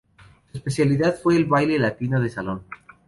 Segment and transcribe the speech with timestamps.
[0.51, 2.63] Su especialidad fue el baile latino de salón.